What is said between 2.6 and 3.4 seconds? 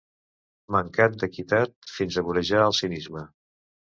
el cinisme.